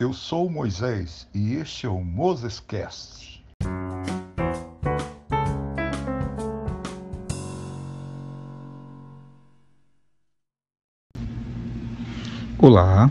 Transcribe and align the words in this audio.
eu 0.00 0.14
sou 0.14 0.48
Moisés 0.48 1.28
e 1.34 1.56
este 1.56 1.84
é 1.84 1.88
o 1.90 2.02
Moses 2.02 2.58
Cast. 2.58 3.44
Olá, 12.56 13.10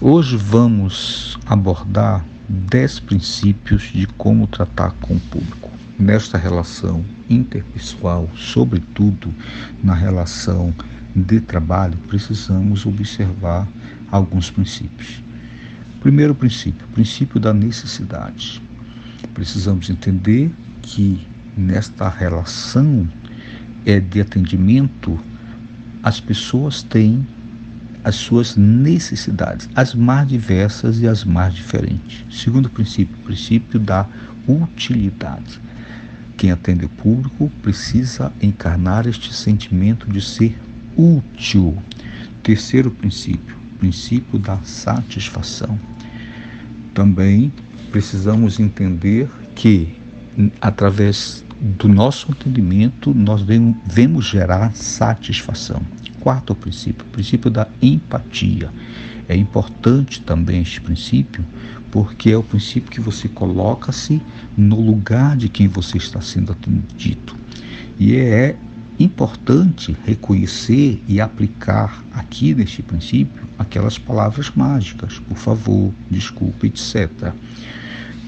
hoje 0.00 0.36
vamos 0.36 1.36
abordar 1.44 2.24
10 2.48 3.00
princípios 3.00 3.82
de 3.92 4.06
como 4.06 4.46
tratar 4.46 4.92
com 5.00 5.16
o 5.16 5.20
público. 5.22 5.72
Nesta 5.98 6.38
relação 6.38 7.04
interpessoal, 7.28 8.28
sobretudo 8.36 9.34
na 9.82 9.94
relação 9.94 10.72
de 11.16 11.40
trabalho, 11.40 11.98
precisamos 12.06 12.86
observar 12.86 13.66
alguns 14.08 14.52
princípios. 14.52 15.20
Primeiro 16.02 16.34
princípio, 16.34 16.84
princípio 16.88 17.38
da 17.38 17.54
necessidade. 17.54 18.60
Precisamos 19.32 19.88
entender 19.88 20.50
que 20.82 21.24
nesta 21.56 22.08
relação 22.08 23.08
é 23.86 24.00
de 24.00 24.20
atendimento 24.20 25.16
as 26.02 26.18
pessoas 26.18 26.82
têm 26.82 27.24
as 28.02 28.16
suas 28.16 28.56
necessidades, 28.56 29.70
as 29.76 29.94
mais 29.94 30.26
diversas 30.28 31.00
e 31.00 31.06
as 31.06 31.22
mais 31.22 31.54
diferentes. 31.54 32.24
Segundo 32.36 32.68
princípio, 32.68 33.16
princípio 33.18 33.78
da 33.78 34.04
utilidade. 34.48 35.60
Quem 36.36 36.50
atende 36.50 36.84
o 36.84 36.88
público 36.88 37.48
precisa 37.62 38.32
encarnar 38.42 39.06
este 39.06 39.32
sentimento 39.32 40.10
de 40.10 40.20
ser 40.20 40.58
útil. 40.96 41.80
Terceiro 42.42 42.90
princípio, 42.90 43.61
princípio 43.82 44.38
da 44.38 44.58
satisfação. 44.58 45.76
Também 46.94 47.52
precisamos 47.90 48.60
entender 48.60 49.28
que 49.56 49.96
através 50.60 51.44
do 51.60 51.88
nosso 51.88 52.30
entendimento 52.30 53.12
nós 53.12 53.42
vemos 53.84 54.26
gerar 54.26 54.72
satisfação. 54.76 55.82
Quarto 56.20 56.54
princípio, 56.54 57.04
o 57.04 57.08
princípio 57.10 57.50
da 57.50 57.66
empatia. 57.82 58.70
É 59.28 59.34
importante 59.34 60.20
também 60.20 60.62
este 60.62 60.80
princípio, 60.80 61.44
porque 61.90 62.30
é 62.30 62.36
o 62.36 62.42
princípio 62.44 62.88
que 62.88 63.00
você 63.00 63.28
coloca-se 63.28 64.22
no 64.56 64.80
lugar 64.80 65.36
de 65.36 65.48
quem 65.48 65.66
você 65.66 65.96
está 65.96 66.20
sendo 66.20 66.52
atendido. 66.52 67.34
E 67.98 68.14
é 68.14 68.56
importante 69.02 69.96
reconhecer 70.04 71.02
e 71.08 71.20
aplicar 71.20 72.04
aqui 72.12 72.54
neste 72.54 72.82
princípio 72.82 73.42
aquelas 73.58 73.98
palavras 73.98 74.50
mágicas, 74.54 75.18
por 75.20 75.36
favor, 75.36 75.92
desculpe, 76.10 76.66
etc. 76.66 77.32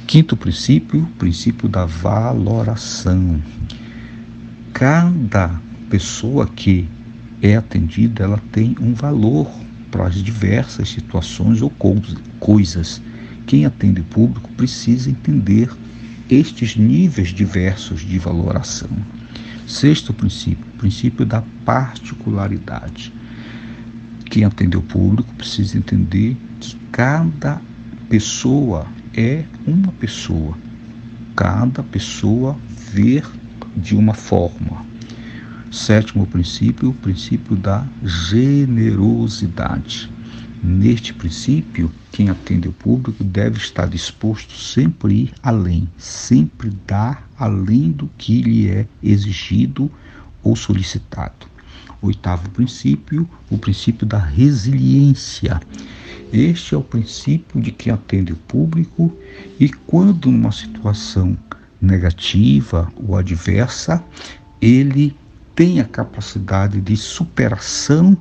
Quinto 0.07 0.37
princípio, 0.37 1.07
princípio 1.19 1.69
da 1.69 1.87
valoração. 1.87 3.41
Cada 4.73 5.61
pessoa 5.89 6.47
que 6.47 6.89
é 7.43 7.57
atendida, 7.57 8.25
ela 8.25 8.41
tem 8.53 8.77
um 8.81 8.95
valor 8.95 9.51
para 9.91 10.07
as 10.07 10.17
diversas 10.17 10.89
situações 10.89 11.63
ou 11.63 11.73
coisas. 12.41 13.01
Quem 13.47 13.65
atende 13.65 14.01
o 14.01 14.05
público 14.05 14.51
precisa 14.53 15.11
entender 15.11 15.71
estes 16.29 16.77
níveis 16.77 17.29
diversos 17.29 18.01
de 18.01 18.19
valoração. 18.19 18.89
Sexto 19.67 20.13
princípio, 20.13 20.67
princípio 20.79 21.25
da 21.25 21.43
particularidade. 21.65 23.11
Quem 24.27 24.45
atende 24.45 24.77
o 24.77 24.83
público 24.83 25.33
precisa 25.35 25.79
entender 25.79 26.37
que 26.61 26.77
cada 26.93 27.61
pessoa 28.09 28.87
é 29.17 29.45
uma 29.67 29.91
pessoa. 29.93 30.57
Cada 31.35 31.83
pessoa 31.83 32.57
vê 32.93 33.23
de 33.77 33.97
uma 33.97 34.15
forma. 34.15 34.85
Sétimo 35.71 36.27
princípio, 36.27 36.91
o 36.91 36.95
princípio 36.95 37.57
da 37.57 37.87
generosidade. 38.05 40.13
Neste 40.67 41.13
princípio, 41.13 41.93
quem 42.11 42.31
atende 42.31 42.69
o 42.69 42.73
público 42.73 43.23
deve 43.23 43.59
estar 43.59 43.87
disposto 43.87 44.55
sempre 44.55 45.13
a 45.13 45.17
ir 45.17 45.33
além, 45.43 45.87
sempre 45.99 46.71
dar 46.87 47.29
além 47.39 47.93
do 47.93 48.09
que 48.17 48.41
lhe 48.41 48.71
é 48.71 48.87
exigido 49.03 49.93
ou 50.43 50.57
solicitado. 50.57 51.47
Oitavo 52.01 52.49
princípio, 52.49 53.29
o 53.51 53.59
princípio 53.59 54.07
da 54.07 54.17
resiliência. 54.17 55.61
Este 56.33 56.75
é 56.75 56.79
o 56.79 56.83
princípio 56.83 57.61
de 57.61 57.71
quem 57.71 57.93
atende 57.93 58.33
o 58.33 58.37
público 58.37 59.15
e 59.61 59.69
quando 59.69 60.31
numa 60.31 60.51
situação 60.51 61.37
negativa 61.79 62.91
ou 63.07 63.19
adversa, 63.19 64.03
ele 64.63 65.15
tem 65.55 65.79
a 65.79 65.85
capacidade 65.85 66.81
de 66.81 66.97
superação 66.97 68.17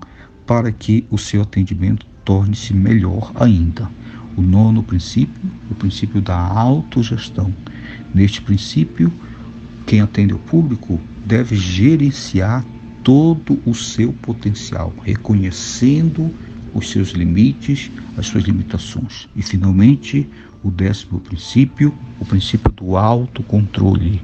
para 0.45 0.73
que 0.73 1.07
o 1.09 1.17
seu 1.17 1.43
atendimento 1.43 2.05
torne-se 2.23 2.73
melhor 2.73 3.31
ainda. 3.35 3.89
O 4.35 4.41
nono 4.41 4.81
princípio, 4.81 5.41
o 5.69 5.75
princípio 5.75 6.21
da 6.21 6.35
autogestão. 6.35 7.53
Neste 8.13 8.41
princípio, 8.41 9.11
quem 9.85 10.01
atende 10.01 10.33
o 10.33 10.39
público 10.39 10.99
deve 11.25 11.55
gerenciar 11.55 12.65
todo 13.03 13.59
o 13.65 13.73
seu 13.75 14.13
potencial, 14.13 14.93
reconhecendo 15.03 16.33
os 16.73 16.89
seus 16.89 17.09
limites, 17.09 17.91
as 18.17 18.27
suas 18.27 18.43
limitações. 18.43 19.29
E, 19.35 19.41
finalmente, 19.41 20.27
o 20.63 20.71
décimo 20.71 21.19
princípio, 21.19 21.93
o 22.19 22.25
princípio 22.25 22.71
do 22.71 22.97
autocontrole. 22.97 24.21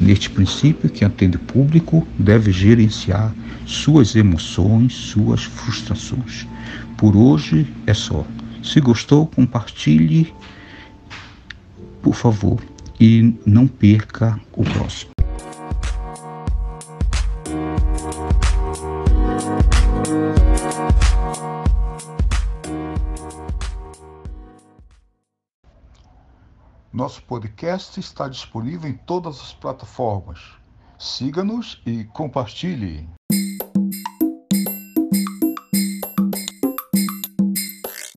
Neste 0.00 0.30
princípio, 0.30 0.88
quem 0.88 1.06
atende 1.06 1.36
o 1.36 1.40
público 1.40 2.06
deve 2.18 2.52
gerenciar 2.52 3.34
suas 3.66 4.16
emoções, 4.16 4.94
suas 4.94 5.42
frustrações. 5.42 6.46
Por 6.96 7.16
hoje 7.16 7.66
é 7.86 7.94
só. 7.94 8.24
Se 8.62 8.80
gostou, 8.80 9.26
compartilhe, 9.26 10.34
por 12.02 12.14
favor, 12.14 12.60
e 13.00 13.34
não 13.46 13.66
perca 13.66 14.38
o 14.52 14.62
próximo. 14.62 15.10
Nosso 26.92 27.22
podcast 27.22 27.98
está 27.98 28.28
disponível 28.28 28.90
em 28.90 28.94
todas 28.94 29.40
as 29.40 29.54
plataformas. 29.54 30.38
Siga-nos 30.98 31.80
e 31.86 32.04
compartilhe. 32.04 33.08